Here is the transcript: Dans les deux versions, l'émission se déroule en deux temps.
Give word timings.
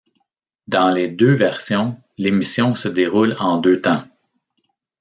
Dans 0.65 0.89
les 0.89 1.07
deux 1.09 1.35
versions, 1.35 2.01
l'émission 2.17 2.73
se 2.73 2.87
déroule 2.87 3.37
en 3.39 3.57
deux 3.57 3.81
temps. 3.83 4.03